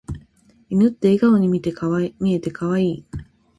[0.71, 1.71] 犬って笑顔に見えて
[2.51, 3.05] 可愛い。